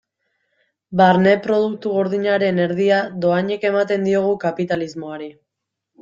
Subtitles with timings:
[1.01, 5.29] Barne Produktu Gordinaren erdia dohainik ematen diogu kapitalismoari.